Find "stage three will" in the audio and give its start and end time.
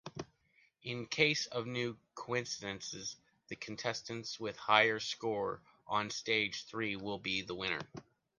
6.09-7.19